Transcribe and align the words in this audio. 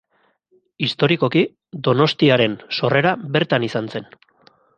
Historikoki 0.87 1.43
Donostiaren 1.89 2.57
sorrera 2.79 3.13
bertan 3.37 3.69
izan 3.71 3.93
zen. 3.97 4.11